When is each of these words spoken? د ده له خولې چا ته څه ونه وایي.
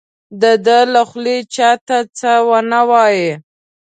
د 0.41 0.43
ده 0.65 0.79
له 0.93 1.01
خولې 1.09 1.37
چا 1.55 1.69
ته 1.87 1.97
څه 2.17 2.31
ونه 2.49 2.81
وایي. 2.89 3.29